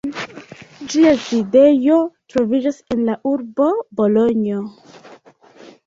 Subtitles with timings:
[0.93, 1.99] Ĝia sidejo
[2.35, 4.69] troviĝas en la urbo Bolonjo.